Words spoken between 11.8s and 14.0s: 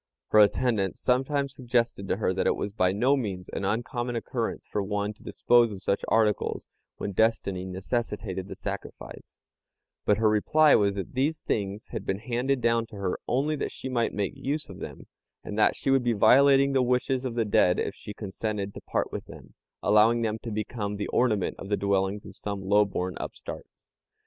had been handed down to her only that she